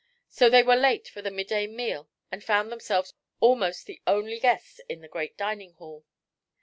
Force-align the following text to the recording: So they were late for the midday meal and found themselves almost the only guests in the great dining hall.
So 0.29 0.49
they 0.49 0.63
were 0.63 0.75
late 0.75 1.07
for 1.07 1.21
the 1.21 1.29
midday 1.29 1.67
meal 1.67 2.09
and 2.31 2.43
found 2.43 2.71
themselves 2.71 3.13
almost 3.39 3.85
the 3.85 4.01
only 4.07 4.39
guests 4.39 4.81
in 4.89 5.01
the 5.01 5.07
great 5.07 5.37
dining 5.37 5.73
hall. 5.73 6.05